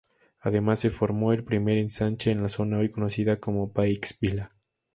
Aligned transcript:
Además, 0.39 0.79
se 0.79 0.89
formó 0.89 1.31
el 1.31 1.43
primer 1.43 1.77
ensanche 1.77 2.31
en 2.31 2.41
la 2.41 2.49
zona 2.49 2.79
hoy 2.79 2.89
conocida 2.89 3.39
como 3.39 3.67
Baix 3.67 4.17
Vila. 4.19 4.49